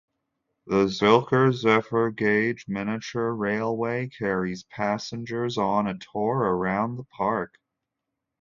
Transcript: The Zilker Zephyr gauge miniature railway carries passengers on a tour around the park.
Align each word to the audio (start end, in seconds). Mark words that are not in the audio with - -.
The 0.65 0.85
Zilker 0.87 1.51
Zephyr 1.53 2.09
gauge 2.09 2.65
miniature 2.67 3.31
railway 3.35 4.07
carries 4.09 4.63
passengers 4.63 5.59
on 5.59 5.85
a 5.85 5.95
tour 5.99 6.37
around 6.37 6.95
the 6.97 7.03
park. 7.03 7.53